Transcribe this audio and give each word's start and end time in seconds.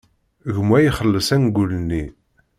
Gma 0.55 0.77
ixelleṣ 0.81 1.29
angul-nni. 1.35 2.03